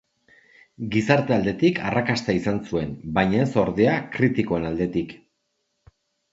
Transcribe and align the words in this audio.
Gizarte 0.95 1.35
aldetik 1.35 1.81
arrakasta 1.89 2.35
izan 2.39 2.59
zuen, 2.71 2.97
baina 3.19 3.45
ez 3.47 3.53
ordea 3.67 3.95
kritikoen 4.19 4.69
aldetik. 4.73 5.17